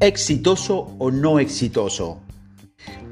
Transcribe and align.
¿Exitoso 0.00 0.94
o 0.98 1.10
no 1.10 1.40
exitoso? 1.40 2.20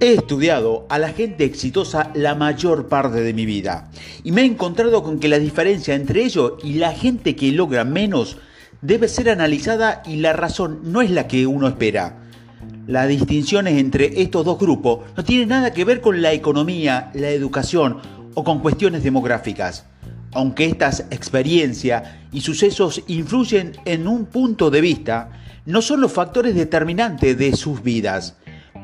He 0.00 0.12
estudiado 0.12 0.86
a 0.90 0.98
la 0.98 1.08
gente 1.08 1.44
exitosa 1.44 2.10
la 2.14 2.34
mayor 2.34 2.88
parte 2.88 3.20
de 3.22 3.32
mi 3.32 3.46
vida 3.46 3.90
y 4.22 4.32
me 4.32 4.42
he 4.42 4.44
encontrado 4.44 5.02
con 5.02 5.18
que 5.18 5.28
la 5.28 5.38
diferencia 5.38 5.94
entre 5.94 6.22
ellos 6.22 6.52
y 6.62 6.74
la 6.74 6.92
gente 6.92 7.34
que 7.36 7.52
logra 7.52 7.84
menos 7.84 8.36
debe 8.82 9.08
ser 9.08 9.30
analizada 9.30 10.02
y 10.04 10.16
la 10.16 10.34
razón 10.34 10.80
no 10.84 11.00
es 11.00 11.10
la 11.10 11.26
que 11.26 11.46
uno 11.46 11.68
espera. 11.68 12.22
Las 12.86 13.08
distinciones 13.08 13.78
entre 13.78 14.20
estos 14.20 14.44
dos 14.44 14.58
grupos 14.58 15.00
no 15.16 15.24
tienen 15.24 15.48
nada 15.48 15.72
que 15.72 15.86
ver 15.86 16.02
con 16.02 16.20
la 16.20 16.32
economía, 16.32 17.10
la 17.14 17.30
educación 17.30 17.98
o 18.34 18.44
con 18.44 18.58
cuestiones 18.58 19.02
demográficas. 19.02 19.86
Aunque 20.34 20.66
estas 20.66 21.06
experiencias 21.10 22.10
y 22.32 22.40
sucesos 22.40 23.02
influyen 23.06 23.72
en 23.84 24.08
un 24.08 24.26
punto 24.26 24.70
de 24.70 24.80
vista, 24.80 25.30
no 25.64 25.80
son 25.80 26.00
los 26.00 26.12
factores 26.12 26.54
determinantes 26.54 27.38
de 27.38 27.54
sus 27.56 27.82
vidas. 27.82 28.36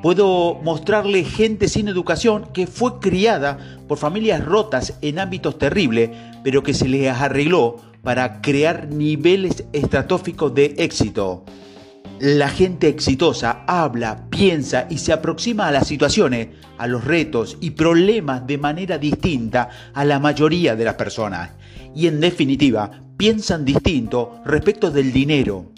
Puedo 0.02 0.54
mostrarle 0.62 1.24
gente 1.24 1.68
sin 1.68 1.88
educación 1.88 2.46
que 2.54 2.66
fue 2.66 3.00
criada 3.00 3.58
por 3.86 3.98
familias 3.98 4.42
rotas 4.44 4.94
en 5.02 5.18
ámbitos 5.18 5.58
terribles, 5.58 6.10
pero 6.42 6.62
que 6.62 6.72
se 6.72 6.88
les 6.88 7.10
arregló 7.10 7.76
para 8.02 8.40
crear 8.40 8.88
niveles 8.88 9.64
estratosféricos 9.72 10.54
de 10.54 10.74
éxito. 10.78 11.44
La 12.20 12.50
gente 12.50 12.88
exitosa 12.88 13.64
habla, 13.66 14.26
piensa 14.28 14.86
y 14.90 14.98
se 14.98 15.14
aproxima 15.14 15.68
a 15.68 15.70
las 15.70 15.88
situaciones, 15.88 16.48
a 16.76 16.86
los 16.86 17.02
retos 17.02 17.56
y 17.62 17.70
problemas 17.70 18.46
de 18.46 18.58
manera 18.58 18.98
distinta 18.98 19.70
a 19.94 20.04
la 20.04 20.18
mayoría 20.18 20.76
de 20.76 20.84
las 20.84 20.96
personas. 20.96 21.52
Y 21.96 22.08
en 22.08 22.20
definitiva, 22.20 22.90
piensan 23.16 23.64
distinto 23.64 24.42
respecto 24.44 24.90
del 24.90 25.14
dinero. 25.14 25.72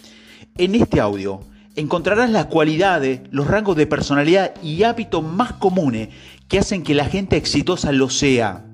En 0.59 0.75
este 0.75 0.99
audio 0.99 1.43
encontrarás 1.77 2.29
las 2.29 2.47
cualidades, 2.47 3.21
los 3.31 3.47
rangos 3.47 3.77
de 3.77 3.87
personalidad 3.87 4.53
y 4.65 4.83
hábitos 4.83 5.23
más 5.23 5.53
comunes 5.53 6.09
que 6.49 6.59
hacen 6.59 6.83
que 6.83 6.97
la 6.97 7.05
gente 7.05 7.37
exitosa 7.37 7.93
lo 7.93 8.11
sea. 8.11 8.65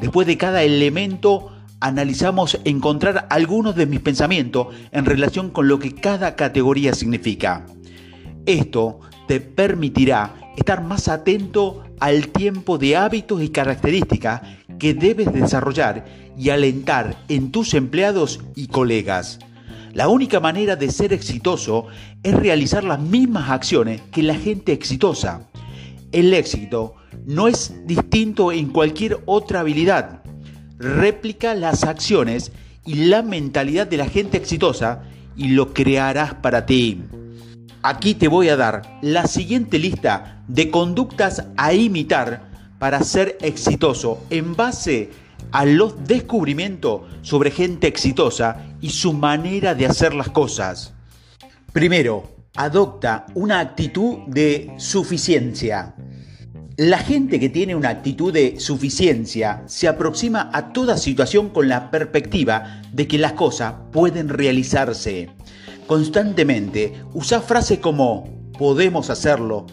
Después 0.00 0.28
de 0.28 0.36
cada 0.36 0.62
elemento 0.62 1.55
analizamos 1.80 2.58
encontrar 2.64 3.26
algunos 3.30 3.76
de 3.76 3.86
mis 3.86 4.00
pensamientos 4.00 4.68
en 4.92 5.04
relación 5.04 5.50
con 5.50 5.68
lo 5.68 5.78
que 5.78 5.94
cada 5.94 6.36
categoría 6.36 6.94
significa. 6.94 7.66
Esto 8.46 9.00
te 9.26 9.40
permitirá 9.40 10.34
estar 10.56 10.82
más 10.82 11.08
atento 11.08 11.84
al 12.00 12.28
tiempo 12.28 12.78
de 12.78 12.96
hábitos 12.96 13.42
y 13.42 13.48
características 13.48 14.42
que 14.78 14.94
debes 14.94 15.32
desarrollar 15.32 16.04
y 16.36 16.50
alentar 16.50 17.16
en 17.28 17.50
tus 17.50 17.74
empleados 17.74 18.40
y 18.54 18.68
colegas. 18.68 19.38
La 19.92 20.08
única 20.08 20.40
manera 20.40 20.76
de 20.76 20.90
ser 20.90 21.12
exitoso 21.12 21.86
es 22.22 22.34
realizar 22.34 22.84
las 22.84 23.00
mismas 23.00 23.48
acciones 23.50 24.02
que 24.12 24.22
la 24.22 24.34
gente 24.34 24.72
exitosa. 24.72 25.48
El 26.12 26.34
éxito 26.34 26.94
no 27.24 27.48
es 27.48 27.74
distinto 27.86 28.52
en 28.52 28.68
cualquier 28.68 29.20
otra 29.24 29.60
habilidad. 29.60 30.22
Réplica 30.78 31.54
las 31.54 31.84
acciones 31.84 32.52
y 32.84 33.06
la 33.06 33.22
mentalidad 33.22 33.86
de 33.86 33.96
la 33.96 34.06
gente 34.06 34.36
exitosa 34.36 35.02
y 35.36 35.48
lo 35.48 35.72
crearás 35.72 36.34
para 36.34 36.66
ti. 36.66 37.02
Aquí 37.82 38.14
te 38.14 38.28
voy 38.28 38.48
a 38.48 38.56
dar 38.56 38.82
la 39.02 39.26
siguiente 39.26 39.78
lista 39.78 40.42
de 40.48 40.70
conductas 40.70 41.44
a 41.56 41.72
imitar 41.72 42.48
para 42.78 43.00
ser 43.02 43.38
exitoso 43.40 44.24
en 44.30 44.54
base 44.54 45.10
a 45.52 45.64
los 45.64 46.04
descubrimientos 46.04 47.02
sobre 47.22 47.50
gente 47.50 47.86
exitosa 47.86 48.64
y 48.80 48.90
su 48.90 49.12
manera 49.12 49.74
de 49.74 49.86
hacer 49.86 50.14
las 50.14 50.30
cosas. 50.30 50.92
Primero, 51.72 52.36
adopta 52.56 53.26
una 53.34 53.60
actitud 53.60 54.18
de 54.26 54.72
suficiencia. 54.78 55.94
La 56.78 56.98
gente 56.98 57.40
que 57.40 57.48
tiene 57.48 57.74
una 57.74 57.88
actitud 57.88 58.34
de 58.34 58.60
suficiencia 58.60 59.62
se 59.64 59.88
aproxima 59.88 60.50
a 60.52 60.74
toda 60.74 60.98
situación 60.98 61.48
con 61.48 61.70
la 61.70 61.90
perspectiva 61.90 62.82
de 62.92 63.08
que 63.08 63.16
las 63.16 63.32
cosas 63.32 63.76
pueden 63.92 64.28
realizarse. 64.28 65.30
Constantemente 65.86 66.92
usa 67.14 67.40
frases 67.40 67.78
como 67.78 68.50
podemos 68.58 69.08
hacerlo, 69.08 69.64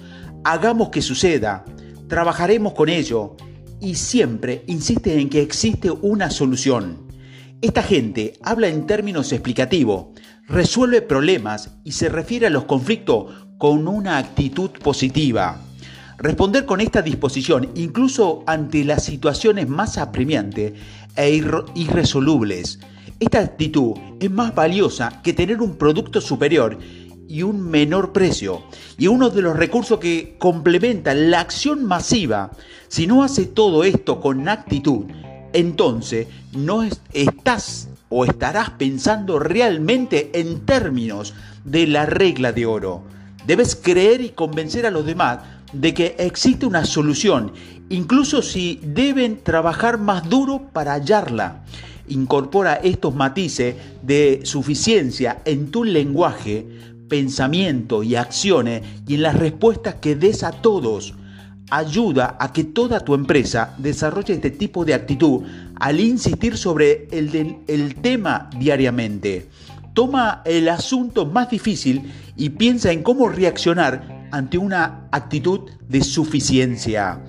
hagamos 0.46 0.90
que 0.92 1.02
suceda, 1.02 1.66
trabajaremos 2.08 2.74
con 2.74 2.88
ello, 2.88 3.36
y 3.82 3.96
siempre 3.96 4.64
insiste 4.68 5.20
en 5.20 5.30
que 5.30 5.42
existe 5.42 5.92
una 5.92 6.32
solución. 6.32 7.06
Esta 7.62 7.84
gente 7.84 8.36
habla 8.42 8.70
en 8.70 8.88
términos 8.88 9.34
explicativos, 9.34 10.06
resuelve 10.48 11.02
problemas 11.02 11.72
y 11.84 11.92
se 11.92 12.08
refiere 12.08 12.48
a 12.48 12.50
los 12.50 12.64
conflictos 12.64 13.46
con 13.58 13.90
una 13.90 14.20
actitud 14.20 14.72
positiva. 14.82 15.60
Responder 16.24 16.66
con 16.66 16.80
esta 16.80 17.02
disposición, 17.02 17.72
incluso 17.76 18.46
ante 18.48 18.86
las 18.86 19.04
situaciones 19.04 19.68
más 19.68 19.98
apremiantes 19.98 20.72
e 21.18 21.44
irresolubles, 21.76 22.80
esta 23.20 23.40
actitud 23.40 23.96
es 24.22 24.32
más 24.32 24.56
valiosa 24.56 25.22
que 25.22 25.34
tener 25.34 25.60
un 25.60 25.76
producto 25.76 26.22
superior 26.22 26.80
y 27.28 27.44
un 27.44 27.70
menor 27.70 28.14
precio. 28.14 28.64
Y 28.98 29.08
uno 29.08 29.32
de 29.32 29.42
los 29.42 29.58
recursos 29.58 30.00
que 30.00 30.38
complementa 30.40 31.14
la 31.14 31.42
acción 31.42 31.84
masiva, 31.84 32.52
si 32.88 33.06
no 33.06 33.22
hace 33.22 33.46
todo 33.46 33.84
esto 33.84 34.22
con 34.22 34.48
actitud, 34.48 35.08
entonces 35.52 36.28
no 36.54 36.84
estás 37.12 37.90
o 38.08 38.24
estarás 38.24 38.70
pensando 38.70 39.40
realmente 39.40 40.32
en 40.40 40.62
términos 40.62 41.34
de 41.66 41.86
la 41.86 42.06
regla 42.06 42.54
de 42.54 42.66
oro. 42.66 43.04
Debes 43.46 43.76
creer 43.76 44.22
y 44.22 44.30
convencer 44.30 44.86
a 44.86 44.92
los 44.92 45.06
demás 45.06 45.40
de 45.74 45.94
que 45.94 46.16
existe 46.20 46.66
una 46.66 46.86
solución, 46.86 47.52
incluso 47.90 48.42
si 48.42 48.80
deben 48.84 49.42
trabajar 49.44 50.00
más 50.00 50.30
duro 50.30 50.70
para 50.72 50.94
hallarla. 50.94 51.64
Incorpora 52.08 52.76
estos 52.76 53.16
matices 53.16 53.76
de 54.02 54.42
suficiencia 54.44 55.42
en 55.46 55.72
tu 55.72 55.84
lenguaje 55.84 56.68
pensamiento 57.14 58.02
y 58.02 58.16
acciones 58.16 58.82
y 59.08 59.16
en 59.16 59.22
las 59.22 59.38
respuestas 59.38 59.96
que 60.02 60.16
des 60.16 60.44
a 60.44 60.52
todos. 60.52 61.14
Ayuda 61.70 62.38
a 62.40 62.52
que 62.52 62.64
toda 62.64 63.00
tu 63.02 63.14
empresa 63.14 63.76
desarrolle 63.78 64.34
este 64.34 64.52
tipo 64.52 64.84
de 64.84 64.94
actitud 64.94 65.44
al 65.76 66.00
insistir 66.00 66.58
sobre 66.58 67.08
el, 67.12 67.60
el 67.68 67.96
tema 67.96 68.50
diariamente. 68.60 69.48
Toma 69.94 70.42
el 70.46 70.70
asunto 70.70 71.26
más 71.26 71.50
difícil 71.50 72.12
y 72.36 72.50
piensa 72.50 72.92
en 72.92 73.04
cómo 73.04 73.30
reaccionar 73.30 74.23
ante 74.34 74.58
una 74.58 75.08
actitud 75.12 75.70
de 75.88 76.04
suficiencia. 76.04 77.22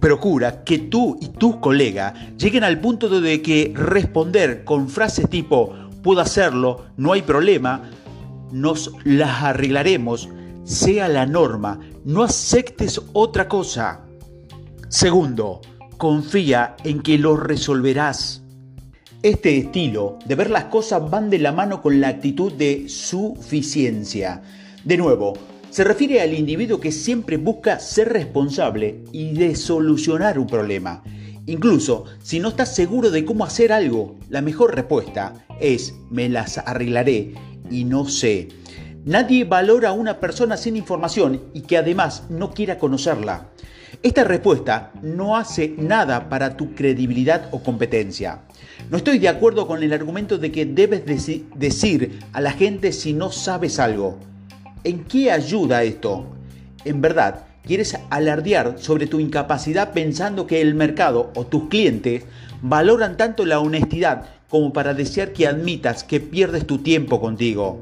Procura 0.00 0.62
que 0.62 0.78
tú 0.78 1.18
y 1.20 1.26
tus 1.26 1.56
colegas 1.56 2.14
lleguen 2.38 2.62
al 2.62 2.80
punto 2.80 3.08
de 3.20 3.42
que 3.42 3.72
responder 3.74 4.64
con 4.64 4.88
frases 4.88 5.28
tipo 5.28 5.74
puedo 6.04 6.20
hacerlo, 6.20 6.86
no 6.96 7.12
hay 7.12 7.22
problema, 7.22 7.90
nos 8.52 8.92
las 9.04 9.42
arreglaremos, 9.42 10.28
sea 10.62 11.08
la 11.08 11.26
norma, 11.26 11.80
no 12.04 12.22
aceptes 12.22 13.02
otra 13.12 13.48
cosa. 13.48 14.02
Segundo, 14.88 15.60
confía 15.98 16.76
en 16.84 17.02
que 17.02 17.18
lo 17.18 17.36
resolverás. 17.36 18.44
Este 19.22 19.58
estilo 19.58 20.16
de 20.24 20.36
ver 20.36 20.48
las 20.48 20.66
cosas 20.66 21.10
van 21.10 21.28
de 21.28 21.40
la 21.40 21.50
mano 21.50 21.82
con 21.82 22.00
la 22.00 22.08
actitud 22.08 22.52
de 22.52 22.88
suficiencia. 22.88 24.42
De 24.84 24.96
nuevo, 24.96 25.34
se 25.70 25.84
refiere 25.84 26.20
al 26.20 26.34
individuo 26.34 26.80
que 26.80 26.90
siempre 26.90 27.36
busca 27.36 27.78
ser 27.78 28.12
responsable 28.12 29.04
y 29.12 29.32
de 29.34 29.54
solucionar 29.54 30.38
un 30.38 30.48
problema. 30.48 31.04
Incluso 31.46 32.04
si 32.22 32.40
no 32.40 32.48
estás 32.48 32.74
seguro 32.74 33.10
de 33.10 33.24
cómo 33.24 33.44
hacer 33.44 33.72
algo, 33.72 34.18
la 34.28 34.42
mejor 34.42 34.74
respuesta 34.74 35.46
es 35.60 35.94
me 36.10 36.28
las 36.28 36.58
arreglaré 36.58 37.34
y 37.70 37.84
no 37.84 38.08
sé. 38.08 38.48
Nadie 39.04 39.44
valora 39.44 39.90
a 39.90 39.92
una 39.92 40.18
persona 40.18 40.56
sin 40.56 40.76
información 40.76 41.40
y 41.54 41.62
que 41.62 41.78
además 41.78 42.24
no 42.28 42.52
quiera 42.52 42.78
conocerla. 42.78 43.50
Esta 44.02 44.24
respuesta 44.24 44.92
no 45.02 45.36
hace 45.36 45.74
nada 45.78 46.28
para 46.28 46.56
tu 46.56 46.74
credibilidad 46.74 47.48
o 47.52 47.62
competencia. 47.62 48.42
No 48.90 48.96
estoy 48.96 49.18
de 49.18 49.28
acuerdo 49.28 49.66
con 49.66 49.82
el 49.82 49.92
argumento 49.92 50.36
de 50.38 50.50
que 50.50 50.66
debes 50.66 51.04
decir 51.54 52.18
a 52.32 52.40
la 52.40 52.52
gente 52.52 52.92
si 52.92 53.12
no 53.12 53.30
sabes 53.30 53.78
algo. 53.78 54.18
¿En 54.82 55.04
qué 55.04 55.30
ayuda 55.30 55.82
esto? 55.82 56.24
En 56.86 57.02
verdad, 57.02 57.44
quieres 57.66 57.98
alardear 58.08 58.76
sobre 58.78 59.06
tu 59.06 59.20
incapacidad 59.20 59.92
pensando 59.92 60.46
que 60.46 60.62
el 60.62 60.74
mercado 60.74 61.30
o 61.34 61.44
tus 61.44 61.68
clientes 61.68 62.24
valoran 62.62 63.18
tanto 63.18 63.44
la 63.44 63.60
honestidad 63.60 64.24
como 64.48 64.72
para 64.72 64.94
desear 64.94 65.34
que 65.34 65.46
admitas 65.46 66.02
que 66.02 66.18
pierdes 66.18 66.66
tu 66.66 66.78
tiempo 66.78 67.20
contigo. 67.20 67.78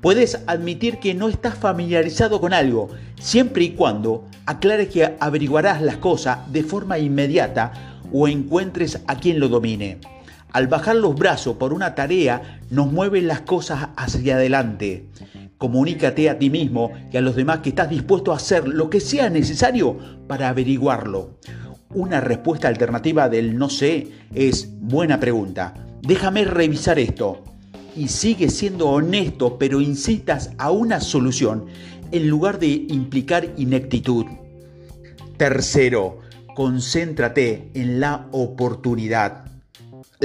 Puedes 0.00 0.40
admitir 0.48 0.98
que 0.98 1.14
no 1.14 1.28
estás 1.28 1.54
familiarizado 1.54 2.40
con 2.40 2.52
algo, 2.52 2.88
siempre 3.20 3.62
y 3.62 3.70
cuando 3.70 4.26
aclares 4.44 4.88
que 4.88 5.14
averiguarás 5.20 5.82
las 5.82 5.98
cosas 5.98 6.52
de 6.52 6.64
forma 6.64 6.98
inmediata 6.98 8.00
o 8.12 8.26
encuentres 8.26 9.00
a 9.06 9.20
quien 9.20 9.38
lo 9.38 9.48
domine. 9.48 9.98
Al 10.52 10.66
bajar 10.66 10.96
los 10.96 11.14
brazos 11.14 11.56
por 11.56 11.72
una 11.72 11.94
tarea, 11.94 12.60
nos 12.70 12.90
mueven 12.90 13.28
las 13.28 13.40
cosas 13.42 13.88
hacia 13.96 14.34
adelante. 14.34 15.06
Comunícate 15.58 16.28
a 16.28 16.38
ti 16.38 16.50
mismo 16.50 16.92
y 17.12 17.16
a 17.16 17.20
los 17.20 17.36
demás 17.36 17.60
que 17.60 17.70
estás 17.70 17.88
dispuesto 17.88 18.32
a 18.32 18.36
hacer 18.36 18.66
lo 18.66 18.90
que 18.90 19.00
sea 19.00 19.30
necesario 19.30 19.96
para 20.26 20.48
averiguarlo. 20.48 21.38
Una 21.90 22.20
respuesta 22.20 22.68
alternativa 22.68 23.28
del 23.28 23.56
no 23.56 23.70
sé 23.70 24.08
es 24.34 24.68
buena 24.80 25.20
pregunta. 25.20 25.74
Déjame 26.02 26.44
revisar 26.44 26.98
esto. 26.98 27.44
Y 27.96 28.08
sigue 28.08 28.50
siendo 28.50 28.88
honesto, 28.88 29.56
pero 29.56 29.80
incitas 29.80 30.50
a 30.58 30.72
una 30.72 31.00
solución 31.00 31.66
en 32.10 32.28
lugar 32.28 32.58
de 32.58 32.66
implicar 32.88 33.54
ineptitud. 33.56 34.26
Tercero, 35.36 36.18
concéntrate 36.54 37.70
en 37.74 38.00
la 38.00 38.28
oportunidad. 38.32 39.53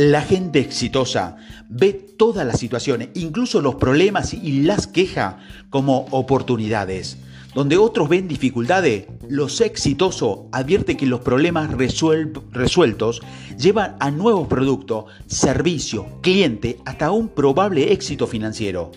La 0.01 0.21
gente 0.21 0.59
exitosa 0.59 1.35
ve 1.67 1.91
todas 1.91 2.47
las 2.47 2.57
situaciones, 2.57 3.09
incluso 3.15 3.59
los 3.59 3.75
problemas 3.75 4.33
y 4.33 4.61
las 4.61 4.87
quejas, 4.87 5.35
como 5.69 6.05
oportunidades. 6.11 7.17
Donde 7.53 7.75
otros 7.75 8.07
ven 8.07 8.29
dificultades, 8.29 9.07
los 9.27 9.59
exitosos 9.59 10.45
advierten 10.53 10.95
que 10.95 11.05
los 11.05 11.19
problemas 11.19 11.71
resueltos 11.73 13.19
llevan 13.57 13.97
a 13.99 14.09
nuevos 14.09 14.47
productos, 14.47 15.03
servicios, 15.27 16.05
clientes, 16.21 16.77
hasta 16.85 17.11
un 17.11 17.27
probable 17.27 17.91
éxito 17.91 18.25
financiero. 18.25 18.93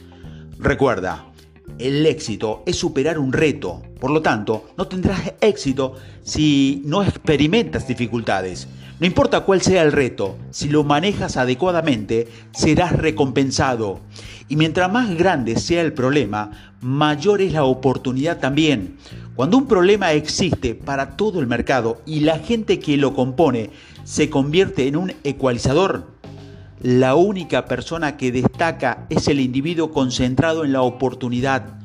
Recuerda, 0.61 1.27
el 1.81 2.07
éxito 2.07 2.63
es 2.65 2.77
superar 2.77 3.19
un 3.19 3.33
reto, 3.33 3.83
por 3.99 4.13
lo 4.13 4.23
tanto, 4.23 4.69
no 4.79 4.87
tendrás 4.87 5.35
éxito 5.41 5.97
si 6.23 6.81
no 6.85 7.03
experimentas 7.03 7.89
dificultades. 7.89 8.69
No 9.03 9.07
importa 9.07 9.41
cuál 9.41 9.61
sea 9.61 9.83
el 9.83 9.91
reto, 9.91 10.39
si 10.53 10.69
lo 10.69 10.85
manejas 10.85 11.37
adecuadamente, 11.37 12.29
serás 12.53 12.93
recompensado. 12.93 13.99
Y 14.49 14.55
mientras 14.55 14.93
más 14.93 15.17
grande 15.17 15.57
sea 15.57 15.81
el 15.83 15.93
problema, 15.93 16.53
mayor 16.81 17.43
es 17.43 17.53
la 17.53 17.65
oportunidad 17.65 18.39
también. 18.39 18.99
Cuando 19.35 19.57
un 19.57 19.67
problema 19.67 20.13
existe 20.13 20.77
para 20.77 21.17
todo 21.17 21.41
el 21.41 21.49
mercado 21.49 22.01
y 22.07 22.21
la 22.21 22.39
gente 22.39 22.79
que 22.79 22.97
lo 22.97 23.13
compone 23.13 23.71
se 24.05 24.31
convierte 24.31 24.87
en 24.87 24.95
un 24.95 25.13
ecualizador, 25.25 26.07
la 26.81 27.17
única 27.17 27.65
persona 27.65 28.17
que 28.17 28.31
destaca 28.31 29.09
es 29.11 29.27
el 29.27 29.41
individuo 29.41 29.91
concentrado 29.91 30.65
en 30.65 30.73
la 30.73 30.83
oportunidad, 30.83 31.81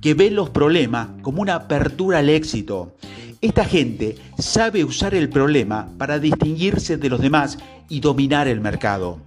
que 0.00 0.14
ve 0.14 0.32
los 0.32 0.50
problemas 0.50 1.10
como 1.22 1.42
una 1.42 1.54
apertura 1.54 2.18
al 2.18 2.28
éxito. 2.28 2.96
Esta 3.42 3.66
gente 3.66 4.16
sabe 4.38 4.82
usar 4.82 5.14
el 5.14 5.28
problema 5.28 5.90
para 5.98 6.18
distinguirse 6.18 6.96
de 6.96 7.10
los 7.10 7.20
demás 7.20 7.58
y 7.88 8.00
dominar 8.00 8.48
el 8.48 8.60
mercado. 8.60 9.18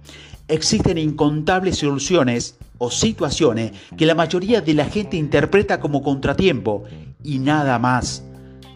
Existen 0.48 0.98
incontables 0.98 1.78
soluciones 1.78 2.56
o 2.78 2.90
situaciones 2.90 3.70
que 3.96 4.06
la 4.06 4.16
mayoría 4.16 4.62
de 4.62 4.74
la 4.74 4.86
gente 4.86 5.16
interpreta 5.16 5.78
como 5.78 6.02
contratiempo 6.02 6.84
y 7.22 7.38
nada 7.38 7.78
más. 7.78 8.24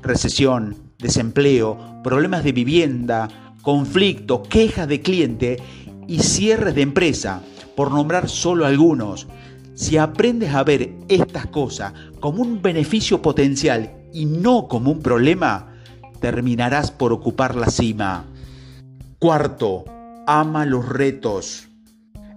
Recesión, 0.03 0.77
desempleo, 0.99 1.79
problemas 2.05 2.45
de 2.45 2.53
vivienda, 2.53 3.29
conflicto, 3.63 4.43
quejas 4.45 4.87
de 4.87 5.01
cliente 5.01 5.57
y 6.07 6.21
cierres 6.21 6.77
de 6.77 6.83
empresa, 6.83 7.43
por 7.75 7.91
nombrar 7.91 8.29
solo 8.29 8.67
algunos. 8.67 9.27
Si 9.75 9.97
aprendes 9.97 10.55
a 10.55 10.63
ver 10.63 10.93
estas 11.09 11.47
cosas 11.47 11.93
como 12.21 12.43
un 12.43 12.63
beneficio 12.63 13.21
potencial 13.21 14.04
y 14.15 14.27
no 14.27 14.69
como 14.69 14.93
un 14.93 15.01
problema, 15.01 15.75
terminarás 16.21 16.91
por 16.91 17.13
ocupar 17.13 17.57
la 17.57 17.67
cima. 17.67 18.25
Cuarto, 19.19 19.85
ama 20.27 20.65
los 20.65 20.89
retos. 20.89 21.69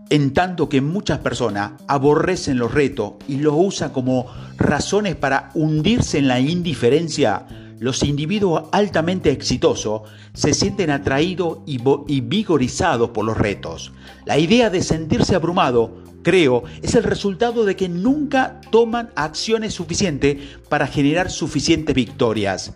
En 0.10 0.34
tanto 0.34 0.70
que 0.70 0.82
muchas 0.82 1.20
personas 1.20 1.74
aborrecen 1.88 2.58
los 2.58 2.74
retos 2.74 3.14
y 3.28 3.38
los 3.38 3.54
usan 3.56 3.92
como 3.92 4.26
razones 4.58 5.16
para 5.16 5.52
hundirse 5.54 6.18
en 6.18 6.28
la 6.28 6.40
indiferencia, 6.40 7.46
los 7.80 8.02
individuos 8.02 8.64
altamente 8.72 9.32
exitosos 9.32 10.02
se 10.34 10.56
sienten 10.56 10.90
atraídos 10.90 11.60
y, 11.68 12.22
vigorizados 12.22 13.12
por 13.12 13.24
los 13.24 13.38
retos. 13.38 13.92
La 14.26 14.40
idea 14.40 14.72
de 14.72 14.82
sentirse 14.82 15.36
abrumado, 15.36 16.06
creo, 16.28 16.66
es 16.82 16.94
el 16.96 17.04
resultado 17.04 17.64
de 17.64 17.78
que 17.78 17.88
nunca 17.88 18.60
toman 18.70 19.12
acciones 19.16 19.74
suficientes 19.74 20.36
para 20.68 20.86
generar 20.86 21.32
suficientes 21.32 21.96
victorias. 21.96 22.74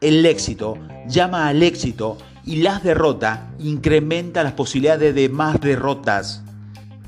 El 0.00 0.24
éxito 0.24 0.78
llama 1.06 1.46
al 1.46 1.62
éxito 1.62 2.16
y 2.46 2.62
las 2.62 2.82
derrotas 2.82 3.40
incrementan 3.58 4.44
las 4.44 4.54
posibilidades 4.54 5.14
de 5.14 5.28
más 5.28 5.60
derrotas. 5.60 6.42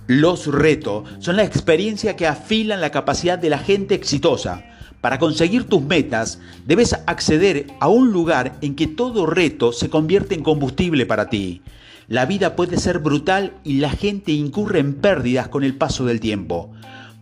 Los 0.06 0.46
retos 0.48 1.08
son 1.20 1.36
la 1.36 1.44
experiencia 1.44 2.16
que 2.16 2.26
afilan 2.26 2.82
la 2.82 2.90
capacidad 2.90 3.38
de 3.38 3.48
la 3.48 3.58
gente 3.58 3.94
exitosa 3.94 4.62
para 5.00 5.18
conseguir 5.18 5.64
tus 5.64 5.80
metas, 5.80 6.40
debes 6.66 6.92
acceder 7.06 7.68
a 7.80 7.88
un 7.88 8.10
lugar 8.10 8.58
en 8.60 8.74
que 8.74 8.88
todo 8.88 9.26
reto 9.26 9.72
se 9.72 9.88
convierte 9.88 10.34
en 10.34 10.42
combustible 10.42 11.06
para 11.06 11.30
ti. 11.30 11.62
La 12.08 12.24
vida 12.24 12.56
puede 12.56 12.78
ser 12.78 13.00
brutal 13.00 13.52
y 13.64 13.80
la 13.80 13.90
gente 13.90 14.32
incurre 14.32 14.78
en 14.78 14.94
pérdidas 14.94 15.48
con 15.48 15.62
el 15.62 15.76
paso 15.76 16.06
del 16.06 16.20
tiempo. 16.20 16.72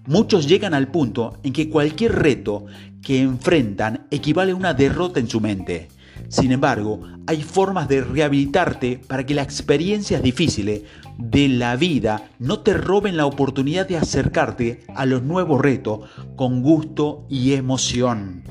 Muchos 0.06 0.46
llegan 0.46 0.74
al 0.74 0.92
punto 0.92 1.38
en 1.42 1.52
que 1.52 1.68
cualquier 1.68 2.14
reto 2.14 2.66
que 3.02 3.20
enfrentan 3.20 4.06
equivale 4.12 4.52
a 4.52 4.54
una 4.54 4.74
derrota 4.74 5.18
en 5.18 5.28
su 5.28 5.40
mente. 5.40 5.88
Sin 6.28 6.52
embargo, 6.52 7.00
hay 7.26 7.42
formas 7.42 7.88
de 7.88 8.00
rehabilitarte 8.00 9.00
para 9.08 9.26
que 9.26 9.34
las 9.34 9.46
experiencias 9.46 10.22
difíciles 10.22 10.82
de 11.18 11.48
la 11.48 11.74
vida 11.74 12.30
no 12.38 12.60
te 12.60 12.74
roben 12.74 13.16
la 13.16 13.26
oportunidad 13.26 13.88
de 13.88 13.96
acercarte 13.96 14.84
a 14.94 15.04
los 15.04 15.24
nuevos 15.24 15.60
retos 15.60 16.08
con 16.36 16.62
gusto 16.62 17.26
y 17.28 17.54
emoción. 17.54 18.44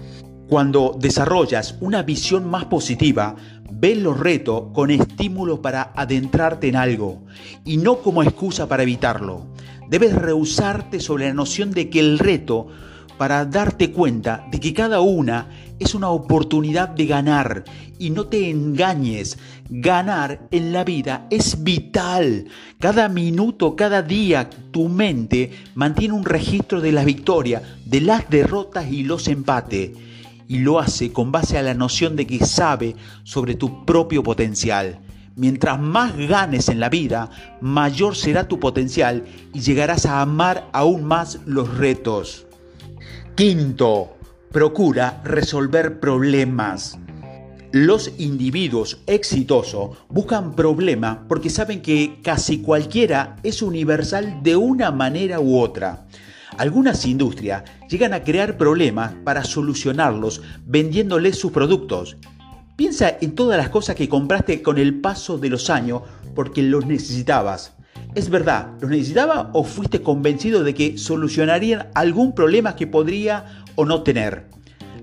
Cuando 0.47 0.95
desarrollas 0.99 1.75
una 1.81 2.03
visión 2.03 2.47
más 2.47 2.65
positiva, 2.65 3.35
ves 3.71 3.97
los 3.97 4.19
retos 4.19 4.65
con 4.73 4.91
estímulo 4.91 5.59
para 5.59 5.91
adentrarte 5.95 6.67
en 6.67 6.75
algo 6.75 7.23
y 7.63 7.77
no 7.77 7.97
como 7.97 8.21
excusa 8.21 8.67
para 8.67 8.83
evitarlo. 8.83 9.47
Debes 9.89 10.13
rehusarte 10.13 10.99
sobre 10.99 11.27
la 11.27 11.33
noción 11.33 11.71
de 11.71 11.89
que 11.89 11.99
el 11.99 12.19
reto 12.19 12.67
para 13.17 13.45
darte 13.45 13.91
cuenta 13.91 14.45
de 14.51 14.59
que 14.59 14.73
cada 14.73 15.01
una 15.01 15.49
es 15.79 15.95
una 15.95 16.09
oportunidad 16.09 16.89
de 16.89 17.07
ganar 17.07 17.63
y 17.97 18.11
no 18.11 18.27
te 18.27 18.49
engañes, 18.51 19.39
ganar 19.67 20.47
en 20.51 20.71
la 20.71 20.83
vida 20.83 21.25
es 21.31 21.63
vital. 21.63 22.45
Cada 22.79 23.09
minuto, 23.09 23.75
cada 23.75 24.03
día 24.03 24.47
tu 24.71 24.89
mente 24.89 25.51
mantiene 25.73 26.13
un 26.13 26.25
registro 26.25 26.81
de 26.81 26.91
la 26.91 27.03
victoria, 27.03 27.63
de 27.83 28.01
las 28.01 28.29
derrotas 28.29 28.91
y 28.91 29.03
los 29.03 29.27
empates 29.27 29.91
y 30.47 30.59
lo 30.59 30.79
hace 30.79 31.11
con 31.11 31.31
base 31.31 31.57
a 31.57 31.63
la 31.63 31.73
noción 31.73 32.15
de 32.15 32.27
que 32.27 32.45
sabe 32.45 32.95
sobre 33.23 33.55
tu 33.55 33.85
propio 33.85 34.23
potencial. 34.23 34.99
Mientras 35.35 35.79
más 35.79 36.15
ganes 36.15 36.69
en 36.69 36.79
la 36.79 36.89
vida, 36.89 37.29
mayor 37.59 38.15
será 38.15 38.47
tu 38.47 38.59
potencial 38.59 39.25
y 39.53 39.59
llegarás 39.59 40.05
a 40.05 40.21
amar 40.21 40.69
aún 40.71 41.03
más 41.03 41.39
los 41.45 41.77
retos. 41.77 42.47
Quinto, 43.35 44.15
procura 44.51 45.21
resolver 45.25 45.99
problemas. 45.99 46.97
Los 47.73 48.13
individuos 48.17 49.01
exitosos 49.05 49.97
buscan 50.07 50.55
problemas 50.55 51.17
porque 51.27 51.49
saben 51.49 51.81
que 51.81 52.21
casi 52.23 52.59
cualquiera 52.59 53.35
es 53.43 53.61
universal 53.61 54.39
de 54.41 54.55
una 54.55 54.91
manera 54.91 55.41
u 55.41 55.59
otra. 55.59 56.05
Algunas 56.57 57.05
industrias 57.05 57.63
llegan 57.89 58.13
a 58.13 58.23
crear 58.23 58.57
problemas 58.57 59.13
para 59.25 59.43
solucionarlos 59.43 60.41
vendiéndoles 60.65 61.37
sus 61.37 61.51
productos. 61.51 62.15
Piensa 62.77 63.17
en 63.19 63.35
todas 63.35 63.57
las 63.57 63.69
cosas 63.69 63.95
que 63.95 64.07
compraste 64.07 64.61
con 64.61 64.77
el 64.77 65.01
paso 65.01 65.37
de 65.37 65.49
los 65.49 65.69
años 65.69 66.03
porque 66.33 66.61
los 66.61 66.85
necesitabas. 66.85 67.73
¿Es 68.15 68.29
verdad? 68.29 68.71
¿Los 68.79 68.89
necesitaba 68.89 69.49
o 69.53 69.65
fuiste 69.65 70.01
convencido 70.01 70.63
de 70.63 70.73
que 70.73 70.97
solucionarían 70.97 71.89
algún 71.93 72.33
problema 72.33 72.75
que 72.75 72.87
podría 72.87 73.63
o 73.75 73.83
no 73.83 74.03
tener? 74.03 74.45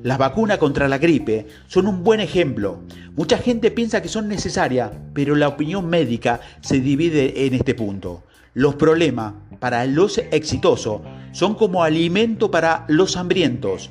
Las 0.02 0.18
vacunas 0.18 0.58
contra 0.58 0.88
la 0.88 0.98
gripe 0.98 1.46
son 1.66 1.86
un 1.86 2.02
buen 2.02 2.20
ejemplo. 2.20 2.80
Mucha 3.14 3.36
gente 3.36 3.70
piensa 3.70 4.00
que 4.00 4.08
son 4.08 4.26
necesarias, 4.26 4.90
pero 5.12 5.36
la 5.36 5.48
opinión 5.48 5.88
médica 5.88 6.40
se 6.60 6.80
divide 6.80 7.46
en 7.46 7.54
este 7.54 7.74
punto. 7.74 8.24
Los 8.54 8.74
problemas 8.74 9.32
para 9.60 9.86
los 9.86 10.18
exitosos 10.18 11.00
son 11.32 11.54
como 11.54 11.84
alimento 11.84 12.50
para 12.50 12.84
los 12.86 13.16
hambrientos. 13.16 13.88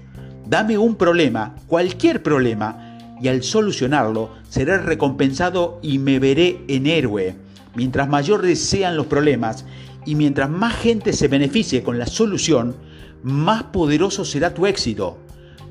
Dame 0.47 0.77
un 0.77 0.97
problema, 0.97 1.55
cualquier 1.65 2.21
problema, 2.21 3.17
y 3.19 3.27
al 3.27 3.41
solucionarlo 3.41 4.29
seré 4.49 4.77
recompensado 4.77 5.79
y 5.81 5.97
me 5.97 6.19
veré 6.19 6.61
en 6.67 6.85
héroe. 6.85 7.35
Mientras 7.73 8.07
mayores 8.07 8.59
sean 8.59 8.95
los 8.95 9.07
problemas 9.07 9.65
y 10.05 10.13
mientras 10.13 10.49
más 10.49 10.75
gente 10.75 11.13
se 11.13 11.27
beneficie 11.27 11.81
con 11.81 11.97
la 11.97 12.05
solución, 12.05 12.75
más 13.23 13.63
poderoso 13.63 14.25
será 14.25 14.53
tu 14.53 14.67
éxito. 14.67 15.17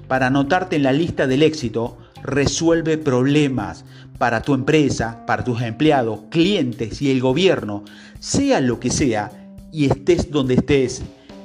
Para 0.09 0.27
anotarte 0.27 0.75
en 0.75 0.83
la 0.83 0.93
lista 0.93 1.29
del 1.29 1.45
éxito, 1.45 1.97
resuelve 2.25 2.99
problemas 2.99 3.85
para 4.21 4.43
tu 4.43 4.53
empresa, 4.53 5.25
para 5.25 5.43
tus 5.43 5.63
empleados, 5.63 6.21
clientes 6.29 7.01
y 7.01 7.11
el 7.11 7.23
gobierno, 7.23 7.85
sea 8.19 8.61
lo 8.61 8.79
que 8.79 8.91
sea 8.91 9.33
y 9.73 9.87
estés 9.87 10.31
donde 10.31 10.57
estés. 10.57 11.01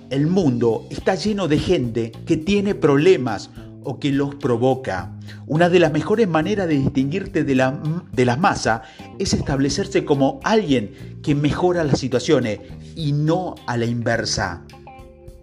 El 0.10 0.27
mundo 0.27 0.86
está 0.89 1.15
lleno 1.15 1.48
de 1.48 1.58
gente 1.58 2.12
que 2.25 2.36
tiene 2.36 2.75
problemas 2.75 3.50
o 3.86 3.98
que 3.98 4.12
los 4.12 4.36
provoca. 4.36 5.17
Una 5.48 5.70
de 5.70 5.79
las 5.79 5.94
mejores 5.94 6.27
maneras 6.27 6.67
de 6.67 6.77
distinguirte 6.77 7.46
de 7.46 7.55
la, 7.55 7.79
de 8.12 8.25
la 8.25 8.36
masa 8.36 8.82
es 9.20 9.34
establecerse 9.34 10.03
como 10.03 10.41
alguien 10.44 11.20
que 11.24 11.34
mejora 11.34 11.86
las 11.86 12.00
situaciones 12.00 12.60
y 12.94 13.13
no 13.13 13.55
a 13.67 13.77
la 13.77 13.86
inversa. 13.86 14.63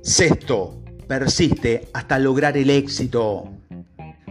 Sexto, 0.03 0.83
persiste 1.09 1.89
hasta 1.95 2.19
lograr 2.19 2.59
el 2.59 2.69
éxito. 2.69 3.49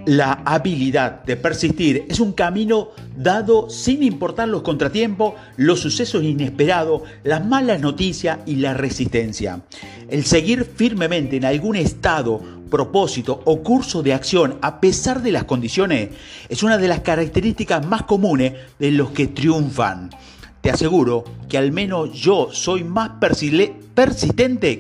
La 0.06 0.42
habilidad 0.46 1.24
de 1.26 1.38
persistir 1.38 2.06
es 2.10 2.20
un 2.20 2.34
camino 2.34 2.90
dado 3.16 3.70
sin 3.70 4.02
importar 4.02 4.48
los 4.48 4.64
contratiempos, 4.64 5.36
los 5.58 5.80
sucesos 5.80 6.24
inesperados, 6.24 7.04
las 7.24 7.46
malas 7.46 7.82
noticias 7.82 8.40
y 8.48 8.56
la 8.56 8.74
resistencia. 8.74 9.62
El 10.10 10.26
seguir 10.26 10.66
firmemente 10.66 11.38
en 11.38 11.46
algún 11.46 11.76
estado, 11.76 12.42
propósito 12.72 13.42
o 13.46 13.62
curso 13.62 14.02
de 14.02 14.14
acción 14.14 14.58
a 14.62 14.80
pesar 14.80 15.22
de 15.22 15.32
las 15.32 15.44
condiciones 15.44 16.10
es 16.50 16.64
una 16.64 16.80
de 16.80 16.88
las 16.88 17.02
características 17.02 17.86
más 17.86 18.04
comunes 18.04 18.54
de 18.80 18.92
los 18.92 19.12
que 19.12 19.28
triunfan. 19.28 20.10
Te 20.62 20.72
aseguro 20.72 21.24
que 21.48 21.60
al 21.60 21.72
menos 21.72 22.14
yo 22.14 22.50
soy 22.52 22.84
más 22.84 23.12
persistente 23.20 23.91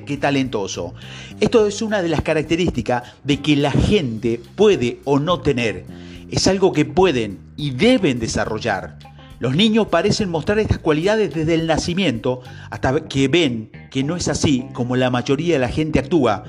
que 0.05 0.17
talentoso. 0.19 0.95
Esto 1.39 1.67
es 1.67 1.81
una 1.83 2.01
de 2.01 2.09
las 2.09 2.21
características 2.21 3.03
de 3.23 3.39
que 3.39 3.55
la 3.55 3.71
gente 3.71 4.41
puede 4.55 4.99
o 5.05 5.19
no 5.19 5.41
tener. 5.41 5.85
Es 6.31 6.47
algo 6.47 6.73
que 6.73 6.85
pueden 6.85 7.39
y 7.55 7.71
deben 7.71 8.19
desarrollar. 8.19 8.97
Los 9.39 9.55
niños 9.55 9.87
parecen 9.87 10.29
mostrar 10.29 10.57
estas 10.57 10.79
cualidades 10.79 11.33
desde 11.33 11.53
el 11.53 11.67
nacimiento 11.67 12.41
hasta 12.71 13.07
que 13.07 13.27
ven 13.27 13.71
que 13.91 14.03
no 14.03 14.15
es 14.15 14.27
así 14.27 14.65
como 14.73 14.95
la 14.95 15.11
mayoría 15.11 15.53
de 15.53 15.59
la 15.59 15.69
gente 15.69 15.99
actúa, 15.99 16.43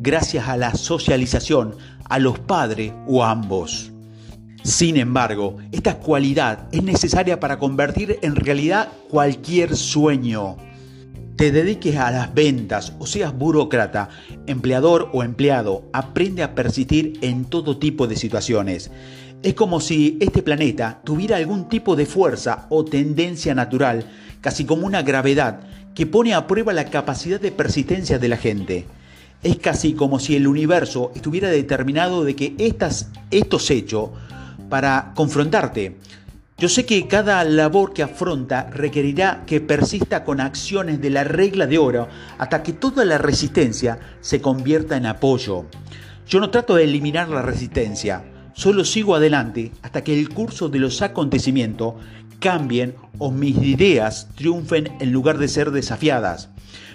gracias 0.00 0.46
a 0.48 0.58
la 0.58 0.74
socialización, 0.74 1.76
a 2.08 2.18
los 2.18 2.38
padres 2.38 2.92
o 3.06 3.24
ambos. 3.24 3.92
Sin 4.62 4.98
embargo, 4.98 5.56
esta 5.72 5.96
cualidad 5.98 6.68
es 6.70 6.82
necesaria 6.82 7.40
para 7.40 7.58
convertir 7.58 8.18
en 8.20 8.36
realidad 8.36 8.88
cualquier 9.08 9.74
sueño. 9.74 10.56
Te 11.40 11.50
dediques 11.50 11.96
a 11.96 12.10
las 12.10 12.34
ventas 12.34 12.92
o 12.98 13.06
seas 13.06 13.32
burócrata, 13.32 14.10
empleador 14.46 15.08
o 15.14 15.22
empleado, 15.22 15.88
aprende 15.94 16.42
a 16.42 16.54
persistir 16.54 17.18
en 17.22 17.46
todo 17.46 17.78
tipo 17.78 18.06
de 18.06 18.14
situaciones. 18.14 18.90
Es 19.42 19.54
como 19.54 19.80
si 19.80 20.18
este 20.20 20.42
planeta 20.42 21.00
tuviera 21.02 21.38
algún 21.38 21.70
tipo 21.70 21.96
de 21.96 22.04
fuerza 22.04 22.66
o 22.68 22.84
tendencia 22.84 23.54
natural, 23.54 24.04
casi 24.42 24.66
como 24.66 24.86
una 24.86 25.00
gravedad, 25.00 25.60
que 25.94 26.04
pone 26.04 26.34
a 26.34 26.46
prueba 26.46 26.74
la 26.74 26.84
capacidad 26.84 27.40
de 27.40 27.52
persistencia 27.52 28.18
de 28.18 28.28
la 28.28 28.36
gente. 28.36 28.84
Es 29.42 29.56
casi 29.56 29.94
como 29.94 30.18
si 30.18 30.36
el 30.36 30.46
universo 30.46 31.10
estuviera 31.14 31.48
determinado 31.48 32.22
de 32.22 32.36
que 32.36 32.54
estas, 32.58 33.08
estos 33.30 33.70
hechos 33.70 34.10
para 34.68 35.12
confrontarte. 35.14 35.96
Yo 36.60 36.68
sé 36.68 36.84
que 36.84 37.08
cada 37.08 37.42
labor 37.42 37.94
que 37.94 38.02
afronta 38.02 38.68
requerirá 38.68 39.44
que 39.46 39.62
persista 39.62 40.24
con 40.24 40.42
acciones 40.42 41.00
de 41.00 41.08
la 41.08 41.24
regla 41.24 41.66
de 41.66 41.78
oro 41.78 42.06
hasta 42.36 42.62
que 42.62 42.74
toda 42.74 43.06
la 43.06 43.16
resistencia 43.16 43.98
se 44.20 44.42
convierta 44.42 44.98
en 44.98 45.06
apoyo. 45.06 45.64
Yo 46.28 46.38
no 46.38 46.50
trato 46.50 46.74
de 46.74 46.84
eliminar 46.84 47.30
la 47.30 47.40
resistencia, 47.40 48.26
solo 48.52 48.84
sigo 48.84 49.14
adelante 49.14 49.72
hasta 49.80 50.04
que 50.04 50.12
el 50.12 50.28
curso 50.28 50.68
de 50.68 50.80
los 50.80 51.00
acontecimientos 51.00 51.94
cambien 52.40 52.94
o 53.16 53.30
mis 53.30 53.56
ideas 53.56 54.28
triunfen 54.34 54.92
en 55.00 55.12
lugar 55.12 55.38
de 55.38 55.48
ser 55.48 55.70
desafiadas. 55.70 56.50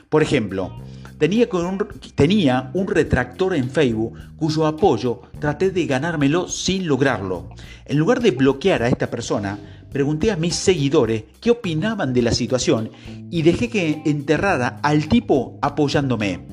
Por 0.09 0.21
ejemplo, 0.21 0.77
Tenía, 1.17 1.47
un, 1.51 1.87
tenía 2.15 2.71
un 2.73 2.87
retractor 2.87 3.55
en 3.55 3.69
Facebook 3.69 4.17
cuyo 4.35 4.65
apoyo 4.65 5.21
traté 5.39 5.71
de 5.71 5.85
ganármelo 5.85 6.47
sin 6.47 6.87
lograrlo. 6.87 7.49
En 7.85 7.97
lugar 7.97 8.21
de 8.21 8.31
bloquear 8.31 8.83
a 8.83 8.89
esta 8.89 9.09
persona, 9.09 9.57
pregunté 9.91 10.31
a 10.31 10.35
mis 10.35 10.55
seguidores 10.55 11.23
qué 11.39 11.51
opinaban 11.51 12.13
de 12.13 12.21
la 12.21 12.33
situación 12.33 12.91
y 13.31 13.43
dejé 13.43 13.69
que 13.69 14.01
enterrara 14.05 14.79
al 14.83 15.07
tipo 15.07 15.57
apoyándome. 15.61 16.47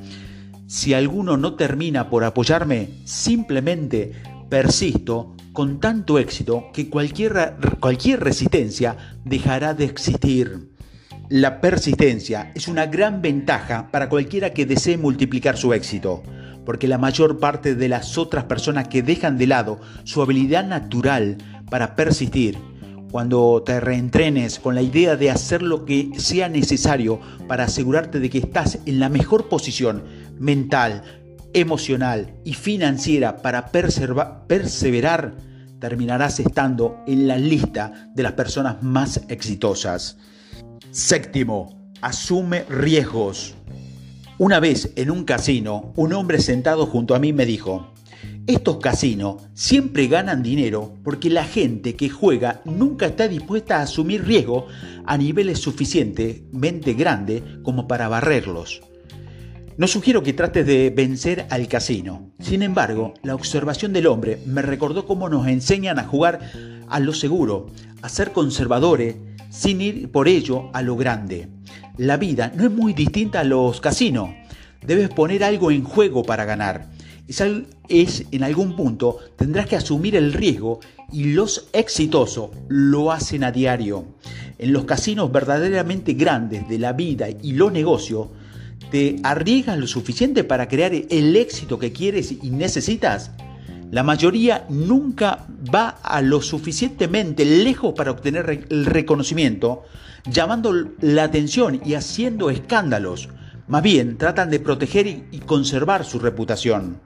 Si 0.68 0.94
alguno 0.94 1.36
no 1.36 1.54
termina 1.54 2.08
por 2.08 2.22
apoyarme, 2.22 2.90
simplemente 3.04 4.12
persisto 4.48 5.34
con 5.52 5.80
tanto 5.80 6.18
éxito 6.18 6.70
que 6.72 6.88
cualquier, 6.88 7.56
cualquier 7.80 8.20
resistencia 8.20 8.96
dejará 9.24 9.74
de 9.74 9.84
existir. 9.84 10.71
La 11.28 11.60
persistencia 11.60 12.52
es 12.54 12.68
una 12.68 12.86
gran 12.86 13.22
ventaja 13.22 13.88
para 13.90 14.08
cualquiera 14.08 14.50
que 14.50 14.66
desee 14.66 14.98
multiplicar 14.98 15.56
su 15.56 15.72
éxito, 15.72 16.22
porque 16.66 16.88
la 16.88 16.98
mayor 16.98 17.38
parte 17.38 17.74
de 17.74 17.88
las 17.88 18.18
otras 18.18 18.44
personas 18.44 18.88
que 18.88 19.02
dejan 19.02 19.38
de 19.38 19.46
lado 19.46 19.80
su 20.04 20.20
habilidad 20.20 20.64
natural 20.66 21.38
para 21.70 21.96
persistir, 21.96 22.58
cuando 23.10 23.62
te 23.64 23.80
reentrenes 23.80 24.58
con 24.58 24.74
la 24.74 24.82
idea 24.82 25.16
de 25.16 25.30
hacer 25.30 25.62
lo 25.62 25.84
que 25.84 26.10
sea 26.16 26.48
necesario 26.48 27.20
para 27.46 27.64
asegurarte 27.64 28.20
de 28.20 28.30
que 28.30 28.38
estás 28.38 28.78
en 28.86 29.00
la 29.00 29.08
mejor 29.08 29.48
posición 29.48 30.02
mental, 30.38 31.02
emocional 31.54 32.34
y 32.44 32.54
financiera 32.54 33.38
para 33.38 33.66
perseverar, 33.70 35.36
terminarás 35.78 36.40
estando 36.40 36.96
en 37.06 37.28
la 37.28 37.36
lista 37.36 38.10
de 38.14 38.22
las 38.22 38.32
personas 38.32 38.82
más 38.82 39.20
exitosas. 39.28 40.16
Séptimo, 40.92 41.90
asume 42.02 42.64
riesgos. 42.68 43.54
Una 44.36 44.60
vez 44.60 44.92
en 44.96 45.10
un 45.10 45.24
casino, 45.24 45.94
un 45.96 46.12
hombre 46.12 46.38
sentado 46.38 46.84
junto 46.84 47.14
a 47.14 47.18
mí 47.18 47.32
me 47.32 47.46
dijo, 47.46 47.94
estos 48.46 48.76
casinos 48.76 49.36
siempre 49.54 50.06
ganan 50.06 50.42
dinero 50.42 50.92
porque 51.02 51.30
la 51.30 51.44
gente 51.44 51.96
que 51.96 52.10
juega 52.10 52.60
nunca 52.66 53.06
está 53.06 53.26
dispuesta 53.26 53.78
a 53.78 53.84
asumir 53.84 54.26
riesgos 54.26 54.64
a 55.06 55.16
niveles 55.16 55.60
suficientemente 55.60 56.92
grandes 56.92 57.42
como 57.62 57.88
para 57.88 58.08
barrerlos. 58.08 58.82
No 59.78 59.86
sugiero 59.86 60.22
que 60.22 60.34
trates 60.34 60.66
de 60.66 60.90
vencer 60.90 61.46
al 61.48 61.68
casino. 61.68 62.34
Sin 62.38 62.62
embargo, 62.62 63.14
la 63.22 63.34
observación 63.34 63.94
del 63.94 64.08
hombre 64.08 64.42
me 64.44 64.60
recordó 64.60 65.06
cómo 65.06 65.30
nos 65.30 65.46
enseñan 65.48 65.98
a 65.98 66.04
jugar 66.04 66.40
a 66.86 67.00
lo 67.00 67.14
seguro, 67.14 67.68
a 68.02 68.10
ser 68.10 68.32
conservadores, 68.32 69.16
sin 69.52 69.82
ir 69.82 70.10
por 70.10 70.28
ello 70.28 70.70
a 70.72 70.80
lo 70.82 70.96
grande. 70.96 71.48
La 71.98 72.16
vida 72.16 72.50
no 72.56 72.64
es 72.64 72.70
muy 72.70 72.94
distinta 72.94 73.40
a 73.40 73.44
los 73.44 73.80
casinos. 73.82 74.30
Debes 74.84 75.10
poner 75.10 75.44
algo 75.44 75.70
en 75.70 75.84
juego 75.84 76.24
para 76.24 76.46
ganar. 76.46 76.88
Es, 77.88 78.24
en 78.30 78.42
algún 78.42 78.74
punto 78.74 79.18
tendrás 79.36 79.66
que 79.66 79.76
asumir 79.76 80.16
el 80.16 80.32
riesgo 80.32 80.80
y 81.12 81.24
los 81.34 81.68
exitosos 81.74 82.50
lo 82.68 83.12
hacen 83.12 83.44
a 83.44 83.52
diario. 83.52 84.06
En 84.58 84.72
los 84.72 84.84
casinos 84.84 85.30
verdaderamente 85.30 86.14
grandes 86.14 86.66
de 86.68 86.78
la 86.78 86.94
vida 86.94 87.28
y 87.28 87.52
los 87.52 87.72
negocios, 87.72 88.28
¿te 88.90 89.16
arriesgas 89.22 89.78
lo 89.78 89.86
suficiente 89.86 90.44
para 90.44 90.66
crear 90.66 90.92
el 90.94 91.36
éxito 91.36 91.78
que 91.78 91.92
quieres 91.92 92.32
y 92.32 92.50
necesitas? 92.50 93.32
La 93.92 94.02
mayoría 94.02 94.64
nunca 94.70 95.44
va 95.72 95.98
a 96.02 96.22
lo 96.22 96.40
suficientemente 96.40 97.44
lejos 97.44 97.92
para 97.92 98.10
obtener 98.10 98.64
el 98.70 98.86
reconocimiento, 98.86 99.82
llamando 100.24 100.72
la 101.02 101.24
atención 101.24 101.78
y 101.84 101.92
haciendo 101.92 102.48
escándalos. 102.48 103.28
Más 103.68 103.82
bien 103.82 104.16
tratan 104.16 104.48
de 104.48 104.60
proteger 104.60 105.06
y 105.06 105.38
conservar 105.40 106.06
su 106.06 106.18
reputación, 106.20 107.00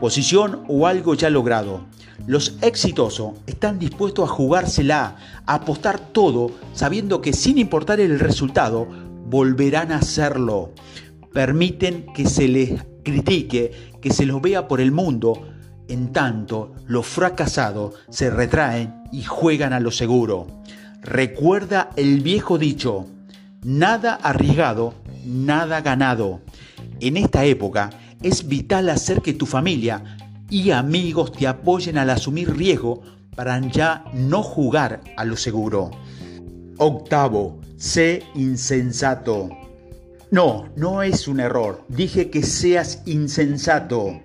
posición 0.00 0.64
o 0.68 0.86
algo 0.86 1.12
ya 1.12 1.28
logrado. 1.28 1.84
Los 2.26 2.56
exitosos 2.62 3.32
están 3.46 3.78
dispuestos 3.78 4.26
a 4.26 4.32
jugársela, 4.32 5.16
a 5.44 5.56
apostar 5.56 6.00
todo, 6.00 6.50
sabiendo 6.72 7.20
que 7.20 7.34
sin 7.34 7.58
importar 7.58 8.00
el 8.00 8.18
resultado, 8.18 8.88
volverán 9.26 9.92
a 9.92 9.96
hacerlo. 9.98 10.72
Permiten 11.34 12.06
que 12.14 12.24
se 12.26 12.48
les 12.48 12.86
critique, 13.04 13.72
que 14.00 14.10
se 14.10 14.24
los 14.24 14.40
vea 14.40 14.66
por 14.66 14.80
el 14.80 14.92
mundo, 14.92 15.52
en 15.88 16.12
tanto, 16.12 16.74
los 16.86 17.06
fracasados 17.06 17.94
se 18.08 18.30
retraen 18.30 19.02
y 19.12 19.22
juegan 19.22 19.72
a 19.72 19.80
lo 19.80 19.90
seguro. 19.90 20.46
Recuerda 21.02 21.90
el 21.96 22.20
viejo 22.20 22.58
dicho, 22.58 23.06
nada 23.62 24.14
arriesgado, 24.14 24.94
nada 25.24 25.80
ganado. 25.80 26.40
En 27.00 27.16
esta 27.16 27.44
época 27.44 27.90
es 28.22 28.48
vital 28.48 28.88
hacer 28.88 29.22
que 29.22 29.34
tu 29.34 29.46
familia 29.46 30.16
y 30.50 30.70
amigos 30.70 31.32
te 31.32 31.46
apoyen 31.46 31.98
al 31.98 32.10
asumir 32.10 32.56
riesgo 32.56 33.02
para 33.34 33.60
ya 33.60 34.04
no 34.14 34.42
jugar 34.42 35.00
a 35.16 35.24
lo 35.24 35.36
seguro. 35.36 35.90
Octavo, 36.78 37.60
sé 37.76 38.22
insensato. 38.34 39.50
No, 40.30 40.68
no 40.76 41.02
es 41.02 41.28
un 41.28 41.40
error. 41.40 41.84
Dije 41.88 42.30
que 42.30 42.42
seas 42.42 43.02
insensato. 43.06 44.20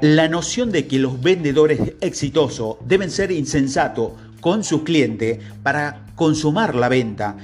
La 0.00 0.28
noción 0.28 0.70
de 0.70 0.86
que 0.86 1.00
los 1.00 1.20
vendedores 1.20 1.94
exitosos 2.00 2.76
deben 2.86 3.10
ser 3.10 3.32
insensatos 3.32 4.12
con 4.40 4.62
sus 4.62 4.82
clientes 4.82 5.40
para 5.64 6.06
consumar 6.14 6.76
la 6.76 6.88
venta. 6.88 7.36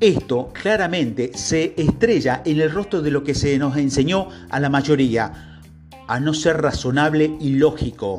Esto 0.00 0.52
claramente 0.52 1.30
se 1.36 1.72
estrella 1.76 2.42
en 2.44 2.60
el 2.60 2.72
rostro 2.72 3.00
de 3.00 3.12
lo 3.12 3.22
que 3.22 3.36
se 3.36 3.56
nos 3.58 3.76
enseñó 3.76 4.28
a 4.48 4.58
la 4.58 4.68
mayoría, 4.68 5.60
a 6.08 6.18
no 6.18 6.34
ser 6.34 6.60
razonable 6.60 7.36
y 7.40 7.50
lógico. 7.50 8.18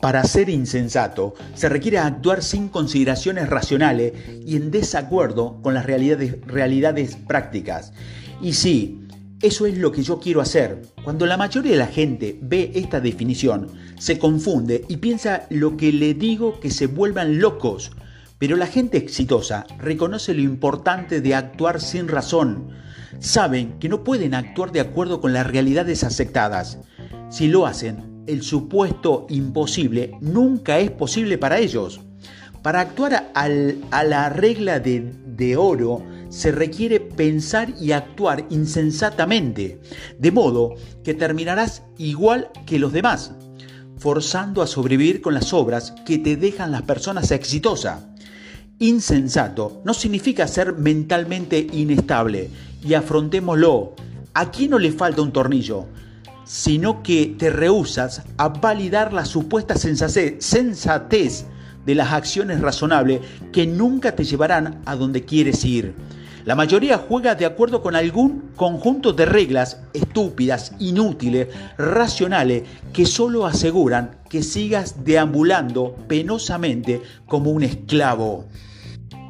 Para 0.00 0.22
ser 0.22 0.48
insensato 0.48 1.34
se 1.54 1.68
requiere 1.68 1.98
actuar 1.98 2.42
sin 2.42 2.68
consideraciones 2.68 3.48
racionales 3.48 4.12
y 4.46 4.54
en 4.54 4.70
desacuerdo 4.70 5.60
con 5.60 5.74
las 5.74 5.86
realidades, 5.86 7.16
prácticas. 7.26 7.92
Y 8.40 8.52
sí, 8.52 9.01
eso 9.42 9.66
es 9.66 9.76
lo 9.76 9.90
que 9.90 10.02
yo 10.02 10.20
quiero 10.20 10.40
hacer. 10.40 10.82
Cuando 11.04 11.26
la 11.26 11.36
mayoría 11.36 11.72
de 11.72 11.78
la 11.78 11.88
gente 11.88 12.38
ve 12.40 12.70
esta 12.74 13.00
definición, 13.00 13.68
se 13.98 14.18
confunde 14.18 14.84
y 14.88 14.98
piensa 14.98 15.46
lo 15.50 15.76
que 15.76 15.92
le 15.92 16.14
digo 16.14 16.60
que 16.60 16.70
se 16.70 16.86
vuelvan 16.86 17.40
locos. 17.40 17.90
Pero 18.38 18.56
la 18.56 18.66
gente 18.66 18.98
exitosa 18.98 19.66
reconoce 19.78 20.34
lo 20.34 20.42
importante 20.42 21.20
de 21.20 21.34
actuar 21.34 21.80
sin 21.80 22.08
razón. 22.08 22.68
Saben 23.18 23.78
que 23.78 23.88
no 23.88 24.04
pueden 24.04 24.34
actuar 24.34 24.72
de 24.72 24.80
acuerdo 24.80 25.20
con 25.20 25.32
las 25.32 25.46
realidades 25.46 26.04
aceptadas. 26.04 26.78
Si 27.28 27.48
lo 27.48 27.66
hacen, 27.66 28.24
el 28.26 28.42
supuesto 28.42 29.26
imposible 29.28 30.12
nunca 30.20 30.78
es 30.78 30.90
posible 30.90 31.38
para 31.38 31.58
ellos. 31.58 32.00
Para 32.62 32.80
actuar 32.80 33.32
a 33.34 34.04
la 34.04 34.28
regla 34.28 34.78
de, 34.78 35.56
oro, 35.56 36.04
se 36.32 36.50
requiere 36.50 36.98
pensar 36.98 37.74
y 37.78 37.92
actuar 37.92 38.46
insensatamente, 38.48 39.82
de 40.18 40.32
modo 40.32 40.74
que 41.04 41.12
terminarás 41.12 41.82
igual 41.98 42.50
que 42.64 42.78
los 42.78 42.90
demás, 42.90 43.32
forzando 43.98 44.62
a 44.62 44.66
sobrevivir 44.66 45.20
con 45.20 45.34
las 45.34 45.52
obras 45.52 45.92
que 46.06 46.16
te 46.16 46.36
dejan 46.36 46.72
las 46.72 46.82
personas 46.82 47.30
exitosas. 47.32 48.06
Insensato 48.78 49.82
no 49.84 49.92
significa 49.92 50.48
ser 50.48 50.72
mentalmente 50.72 51.66
inestable, 51.70 52.48
y 52.82 52.94
afrontémoslo. 52.94 53.94
Aquí 54.32 54.68
no 54.68 54.78
le 54.78 54.90
falta 54.90 55.20
un 55.20 55.32
tornillo, 55.32 55.84
sino 56.44 57.02
que 57.02 57.36
te 57.38 57.50
rehusas 57.50 58.22
a 58.38 58.48
validar 58.48 59.12
la 59.12 59.26
supuesta 59.26 59.74
sensatez 59.76 61.46
de 61.84 61.94
las 61.94 62.12
acciones 62.12 62.62
razonables 62.62 63.20
que 63.52 63.66
nunca 63.66 64.16
te 64.16 64.24
llevarán 64.24 64.80
a 64.86 64.96
donde 64.96 65.26
quieres 65.26 65.62
ir. 65.66 65.94
La 66.44 66.56
mayoría 66.56 66.98
juega 66.98 67.36
de 67.36 67.46
acuerdo 67.46 67.82
con 67.82 67.94
algún 67.94 68.50
conjunto 68.56 69.12
de 69.12 69.26
reglas 69.26 69.80
estúpidas, 69.92 70.72
inútiles, 70.80 71.48
racionales, 71.78 72.64
que 72.92 73.06
solo 73.06 73.46
aseguran 73.46 74.18
que 74.28 74.42
sigas 74.42 75.04
deambulando 75.04 75.94
penosamente 76.08 77.00
como 77.26 77.50
un 77.50 77.62
esclavo. 77.62 78.46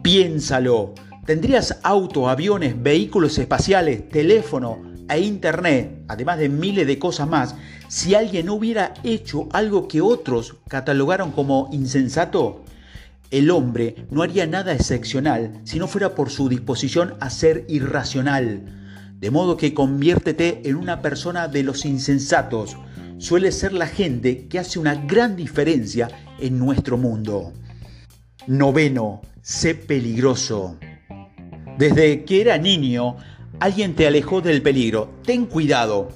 Piénsalo. 0.03 0.95
¿Tendrías 1.27 1.79
auto, 1.83 2.31
aviones, 2.31 2.83
vehículos 2.83 3.37
espaciales, 3.39 4.09
teléfono 4.09 4.79
e 5.09 5.21
internet, 5.21 6.05
además 6.09 6.39
de 6.39 6.49
miles 6.49 6.87
de 6.87 6.99
cosas 6.99 7.29
más, 7.29 7.55
si 7.89 8.15
alguien 8.15 8.49
hubiera 8.49 8.95
hecho 9.05 9.49
algo 9.53 9.87
que 9.87 10.01
otros 10.01 10.57
catalogaron 10.67 11.31
como 11.31 11.69
insensato? 11.73 12.62
El 13.33 13.51
hombre 13.51 13.97
no 14.11 14.23
haría 14.23 14.47
nada 14.47 14.75
excepcional 14.75 15.59
si 15.65 15.79
no 15.79 15.89
fuera 15.89 16.15
por 16.15 16.29
su 16.29 16.51
disposición 16.51 17.15
a 17.19 17.31
ser 17.31 17.65
irracional. 17.67 18.61
De 19.19 19.31
modo 19.31 19.57
que 19.57 19.73
conviértete 19.73 20.61
en 20.69 20.77
una 20.77 21.01
persona 21.01 21.49
de 21.49 21.63
los 21.63 21.87
insensatos. 21.87 22.77
Suele 23.17 23.51
ser 23.51 23.73
la 23.73 23.87
gente 23.87 24.49
que 24.49 24.59
hace 24.59 24.79
una 24.79 24.97
gran 24.97 25.35
diferencia 25.35 26.11
en 26.39 26.59
nuestro 26.59 26.99
mundo. 26.99 27.55
Noveno, 28.47 29.23
sé 29.41 29.77
peligroso. 29.77 30.77
Desde 31.79 32.25
que 32.25 32.43
era 32.43 32.59
niño, 32.59 33.17
alguien 33.61 33.95
te 33.95 34.07
alejó 34.07 34.43
del 34.43 34.61
peligro. 34.61 35.11
Ten 35.25 35.47
cuidado. 35.47 36.11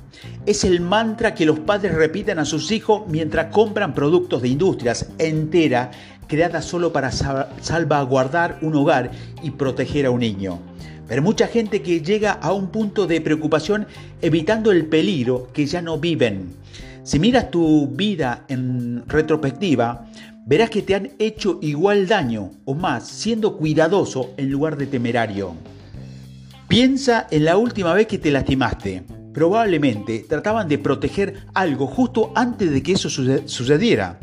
Es 0.44 0.64
el 0.64 0.82
mantra 0.82 1.34
que 1.34 1.46
los 1.46 1.60
padres 1.60 1.94
repiten 1.94 2.38
a 2.38 2.44
sus 2.44 2.70
hijos 2.72 3.04
mientras 3.08 3.46
compran 3.46 3.94
productos 3.94 4.42
de 4.42 4.48
industrias 4.48 5.08
enteras 5.18 5.96
creada 6.26 6.62
solo 6.62 6.92
para 6.92 7.10
salvaguardar 7.12 8.58
un 8.62 8.74
hogar 8.74 9.10
y 9.42 9.50
proteger 9.50 10.06
a 10.06 10.10
un 10.10 10.20
niño. 10.20 10.60
Pero 11.08 11.22
mucha 11.22 11.46
gente 11.46 11.82
que 11.82 12.00
llega 12.00 12.32
a 12.32 12.52
un 12.52 12.68
punto 12.68 13.06
de 13.06 13.20
preocupación 13.20 13.86
evitando 14.20 14.72
el 14.72 14.86
peligro 14.86 15.48
que 15.52 15.66
ya 15.66 15.80
no 15.80 15.98
viven. 15.98 16.54
Si 17.04 17.20
miras 17.20 17.50
tu 17.50 17.86
vida 17.88 18.44
en 18.48 19.04
retrospectiva, 19.06 20.06
verás 20.44 20.70
que 20.70 20.82
te 20.82 20.96
han 20.96 21.10
hecho 21.18 21.60
igual 21.62 22.08
daño 22.08 22.50
o 22.64 22.74
más 22.74 23.06
siendo 23.06 23.56
cuidadoso 23.56 24.30
en 24.36 24.50
lugar 24.50 24.76
de 24.76 24.86
temerario. 24.86 25.54
Piensa 26.66 27.28
en 27.30 27.44
la 27.44 27.56
última 27.56 27.94
vez 27.94 28.08
que 28.08 28.18
te 28.18 28.32
lastimaste. 28.32 29.04
Probablemente 29.32 30.24
trataban 30.28 30.66
de 30.66 30.78
proteger 30.78 31.34
algo 31.54 31.86
justo 31.86 32.32
antes 32.34 32.72
de 32.72 32.82
que 32.82 32.92
eso 32.92 33.08
sucediera. 33.08 34.18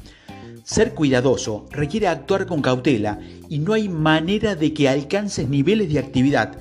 Ser 0.64 0.94
cuidadoso 0.94 1.66
requiere 1.72 2.08
actuar 2.08 2.46
con 2.46 2.62
cautela 2.62 3.20
y 3.50 3.60
no 3.60 3.74
hay 3.74 3.90
manera 3.90 4.56
de 4.56 4.74
que 4.74 4.88
alcances 4.88 5.50
niveles 5.50 5.92
de 5.92 6.00
actividad 6.00 6.58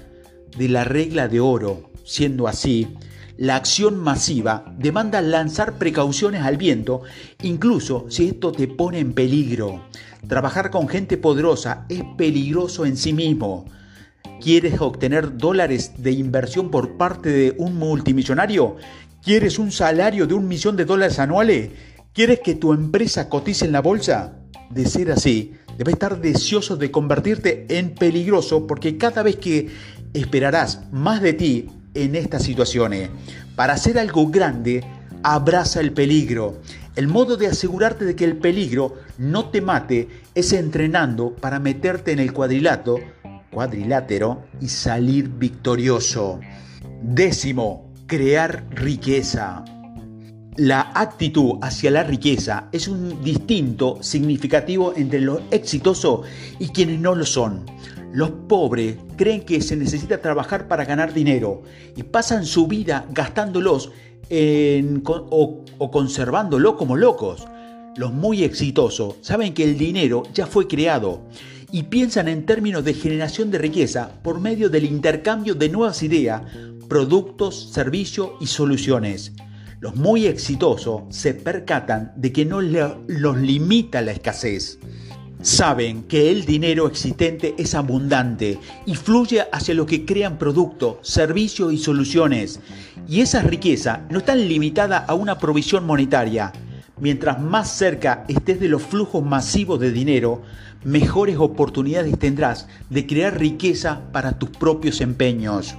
de 0.57 0.69
la 0.69 0.83
regla 0.83 1.29
de 1.29 1.39
oro. 1.39 1.91
Siendo 2.05 2.49
así, 2.49 2.89
la 3.37 3.55
acción 3.55 3.97
masiva 3.97 4.65
demanda 4.77 5.23
lanzar 5.23 5.79
precauciones 5.79 6.43
al 6.43 6.57
viento, 6.57 7.03
incluso 7.43 8.07
si 8.09 8.29
esto 8.29 8.51
te 8.51 8.67
pone 8.67 8.99
en 8.99 9.13
peligro. 9.13 9.85
Trabajar 10.27 10.71
con 10.71 10.89
gente 10.89 11.17
poderosa 11.17 11.87
es 11.89 12.03
peligroso 12.17 12.85
en 12.85 12.97
sí 12.97 13.13
mismo. 13.13 13.67
¿Quieres 14.41 14.81
obtener 14.81 15.37
dólares 15.39 15.93
de 15.99 16.11
inversión 16.11 16.73
por 16.73 16.97
parte 16.97 17.31
de 17.31 17.55
un 17.57 17.77
multimillonario? 17.77 18.77
¿Quieres 19.23 19.61
un 19.61 19.71
salario 19.71 20.27
de 20.27 20.35
un 20.35 20.49
millón 20.49 20.77
de 20.77 20.85
dólares 20.85 21.21
anuales? 21.21 21.71
¿Quieres 22.15 22.41
que 22.41 22.55
tu 22.55 22.75
empresa 22.75 23.31
cotice 23.31 23.65
en 23.65 23.73
la 23.73 23.81
bolsa? 23.81 24.35
De 24.69 24.85
ser 24.85 25.11
así, 25.11 25.55
debes 25.79 25.95
estar 25.95 26.21
deseoso 26.21 26.77
de 26.77 26.91
convertirte 26.91 27.65
en 27.71 27.95
peligroso 27.95 28.67
porque 28.67 28.99
cada 28.99 29.23
vez 29.23 29.37
que 29.37 29.71
esperarás 30.13 30.83
más 30.93 31.23
de 31.23 31.33
ti 31.33 31.71
en 31.95 32.15
estas 32.15 32.43
situaciones. 32.43 33.09
Para 33.57 33.73
hacer 33.73 33.99
algo 33.99 34.29
grande, 34.29 34.85
abraza 35.23 35.81
el 35.81 35.95
peligro. 35.95 36.61
El 36.97 37.09
modo 37.09 37.39
de 37.39 37.47
asegurarte 37.47 38.05
de 38.05 38.15
que 38.15 38.27
el 38.27 38.37
peligro 38.37 38.97
no 39.17 39.49
te 39.49 39.63
mate 39.63 40.09
es 40.35 40.53
entrenando 40.53 41.35
para 41.35 41.61
meterte 41.61 42.13
en 42.13 42.19
el 42.19 42.35
cuadrilátero, 42.35 42.99
cuadrilátero 43.51 44.43
y 44.61 44.69
salir 44.69 45.31
victorioso. 45.31 46.41
Décimo, 47.03 47.91
crear 48.07 48.67
riqueza. 48.69 49.65
La 50.57 50.93
actitud 50.95 51.55
hacia 51.63 51.91
la 51.91 52.03
riqueza 52.03 52.69
es 52.73 52.87
un 52.87 53.25
distinto 53.25 54.03
significativo 54.03 54.93
entre 54.95 55.23
los 55.23 55.41
exitosos 55.51 56.27
y 56.59 56.69
quienes 56.69 57.01
no 57.01 57.15
lo 57.15 57.25
son. 57.25 57.65
Los 58.13 58.33
pobres 58.49 58.97
creen 59.17 59.47
que 59.47 59.63
se 59.63 59.77
necesita 59.77 60.21
trabajar 60.21 60.69
para 60.69 60.85
ganar 60.85 61.15
dinero 61.15 61.63
y 61.97 62.03
pasan 62.03 62.45
su 62.45 62.67
vida 62.67 63.07
gastándolos 63.13 63.93
o, 65.31 65.65
o 65.79 65.91
conservándolo 65.91 66.77
como 66.77 66.99
locos. 66.99 67.49
Los 67.97 68.13
muy 68.13 68.45
exitosos 68.45 69.15
saben 69.23 69.55
que 69.55 69.65
el 69.65 69.79
dinero 69.79 70.25
ya 70.35 70.47
fue 70.47 70.69
creado 70.69 71.23
y 71.71 71.85
piensan 71.85 72.29
en 72.29 72.45
términos 72.45 72.85
de 72.85 72.93
generación 72.93 73.51
de 73.51 73.57
riqueza 73.57 74.11
por 74.23 74.39
medio 74.39 74.69
del 74.69 74.85
intercambio 74.85 75.55
de 75.55 75.71
nuevas 75.71 76.03
ideas, 76.03 76.43
productos, 76.89 77.71
servicios 77.73 78.33
y 78.39 78.49
soluciones. 78.49 79.33
Los 79.83 79.97
muy 79.97 80.27
exitosos 80.27 81.03
se 81.09 81.35
percatan 81.35 82.13
de 82.15 82.31
que 82.31 82.45
no 82.45 82.61
los 82.61 83.37
limita 83.37 84.01
la 84.01 84.13
escasez. 84.13 84.79
Saben 85.41 86.05
que 86.05 86.31
el 86.31 86.45
dinero 86.45 86.87
existente 86.87 87.57
es 87.59 87.75
abundante 87.75 88.61
y 88.87 88.95
fluye 88.95 89.43
hacia 89.51 89.75
los 89.75 89.87
que 89.87 90.05
crean 90.05 90.39
productos, 90.39 90.99
servicios 91.03 91.73
y 91.73 91.79
soluciones. 91.79 92.61
Y 93.09 93.23
esa 93.23 93.43
riqueza 93.43 94.07
no 94.09 94.19
está 94.19 94.37
limitada 94.37 94.99
a 94.99 95.15
una 95.15 95.39
provisión 95.39 95.85
monetaria. 95.85 96.53
Mientras 97.01 97.41
más 97.41 97.69
cerca 97.69 98.25
estés 98.29 98.61
de 98.61 98.69
los 98.69 98.83
flujos 98.83 99.25
masivos 99.25 99.81
de 99.81 99.91
dinero, 99.91 100.43
mejores 100.85 101.39
oportunidades 101.39 102.17
tendrás 102.21 102.69
de 102.89 103.05
crear 103.05 103.37
riqueza 103.37 104.03
para 104.13 104.39
tus 104.39 104.51
propios 104.51 105.01
empeños. 105.01 105.75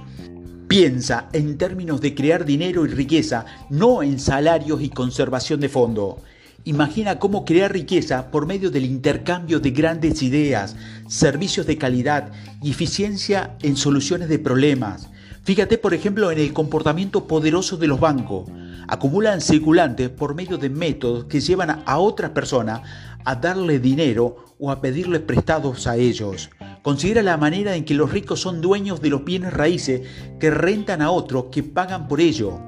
Piensa 0.74 1.28
en 1.32 1.56
términos 1.56 2.00
de 2.00 2.16
crear 2.16 2.44
dinero 2.44 2.84
y 2.84 2.88
riqueza, 2.88 3.46
no 3.70 4.02
en 4.02 4.18
salarios 4.18 4.82
y 4.82 4.88
conservación 4.88 5.60
de 5.60 5.68
fondo. 5.68 6.20
Imagina 6.64 7.20
cómo 7.20 7.44
crear 7.44 7.72
riqueza 7.72 8.32
por 8.32 8.48
medio 8.48 8.72
del 8.72 8.84
intercambio 8.84 9.60
de 9.60 9.70
grandes 9.70 10.20
ideas, 10.20 10.74
servicios 11.06 11.66
de 11.66 11.78
calidad 11.78 12.32
y 12.60 12.72
eficiencia 12.72 13.56
en 13.62 13.76
soluciones 13.76 14.28
de 14.28 14.40
problemas. 14.40 15.10
Fíjate, 15.44 15.76
por 15.76 15.92
ejemplo, 15.92 16.30
en 16.30 16.38
el 16.38 16.54
comportamiento 16.54 17.26
poderoso 17.26 17.76
de 17.76 17.86
los 17.86 18.00
bancos. 18.00 18.48
Acumulan 18.88 19.42
circulantes 19.42 20.08
por 20.08 20.34
medio 20.34 20.56
de 20.56 20.70
métodos 20.70 21.26
que 21.26 21.40
llevan 21.40 21.82
a 21.84 21.98
otras 21.98 22.30
personas 22.30 22.80
a 23.26 23.34
darle 23.34 23.78
dinero 23.78 24.36
o 24.58 24.70
a 24.70 24.80
pedirle 24.80 25.20
prestados 25.20 25.86
a 25.86 25.96
ellos. 25.96 26.48
Considera 26.82 27.22
la 27.22 27.36
manera 27.36 27.76
en 27.76 27.84
que 27.84 27.92
los 27.92 28.10
ricos 28.10 28.40
son 28.40 28.62
dueños 28.62 29.02
de 29.02 29.10
los 29.10 29.22
bienes 29.22 29.52
raíces 29.52 30.00
que 30.40 30.50
rentan 30.50 31.02
a 31.02 31.10
otros 31.10 31.46
que 31.52 31.62
pagan 31.62 32.08
por 32.08 32.22
ello. 32.22 32.58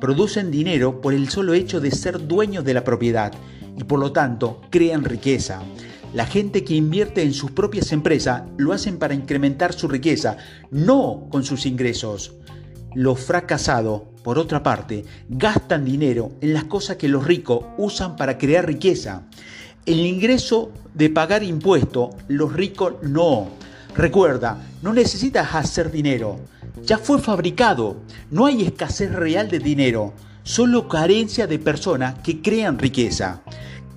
Producen 0.00 0.52
dinero 0.52 1.00
por 1.00 1.14
el 1.14 1.30
solo 1.30 1.52
hecho 1.52 1.80
de 1.80 1.90
ser 1.90 2.28
dueños 2.28 2.64
de 2.64 2.74
la 2.74 2.84
propiedad 2.84 3.32
y 3.76 3.82
por 3.82 3.98
lo 3.98 4.12
tanto 4.12 4.60
crean 4.70 5.02
riqueza. 5.02 5.62
La 6.12 6.26
gente 6.26 6.64
que 6.64 6.74
invierte 6.74 7.22
en 7.22 7.32
sus 7.32 7.52
propias 7.52 7.92
empresas 7.92 8.42
lo 8.56 8.72
hacen 8.72 8.98
para 8.98 9.14
incrementar 9.14 9.72
su 9.72 9.86
riqueza, 9.86 10.38
no 10.72 11.28
con 11.30 11.44
sus 11.44 11.66
ingresos. 11.66 12.34
Los 12.94 13.20
fracasados, 13.20 14.02
por 14.24 14.36
otra 14.36 14.64
parte, 14.64 15.04
gastan 15.28 15.84
dinero 15.84 16.32
en 16.40 16.52
las 16.52 16.64
cosas 16.64 16.96
que 16.96 17.06
los 17.06 17.24
ricos 17.24 17.64
usan 17.78 18.16
para 18.16 18.38
crear 18.38 18.66
riqueza. 18.66 19.22
El 19.86 20.00
ingreso 20.00 20.72
de 20.94 21.10
pagar 21.10 21.44
impuestos, 21.44 22.10
los 22.26 22.52
ricos 22.52 22.94
no. 23.02 23.48
Recuerda, 23.94 24.66
no 24.82 24.92
necesitas 24.92 25.54
hacer 25.54 25.92
dinero. 25.92 26.40
Ya 26.84 26.98
fue 26.98 27.20
fabricado. 27.20 27.98
No 28.32 28.46
hay 28.46 28.64
escasez 28.64 29.12
real 29.12 29.48
de 29.48 29.60
dinero, 29.60 30.12
solo 30.42 30.88
carencia 30.88 31.46
de 31.46 31.60
personas 31.60 32.18
que 32.18 32.42
crean 32.42 32.80
riqueza. 32.80 33.42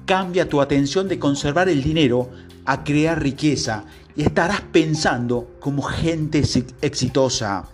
Cambia 0.06 0.50
tu 0.50 0.60
atención 0.60 1.08
de 1.08 1.18
conservar 1.18 1.70
el 1.70 1.82
dinero 1.82 2.30
a 2.66 2.84
crear 2.84 3.22
riqueza 3.22 3.86
y 4.16 4.24
estarás 4.24 4.62
pensando 4.62 5.56
como 5.60 5.82
gente 5.82 6.44
exitosa. 6.82 7.70